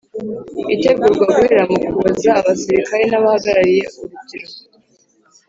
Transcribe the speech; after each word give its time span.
Itegurwa 0.75 1.23
Guhera 1.29 1.63
Mu 1.71 1.77
Kuboza 1.83 2.29
Abasirikare 2.39 3.03
N 3.07 3.13
Abahagarariye 3.19 3.85
urbyiruko 3.99 4.51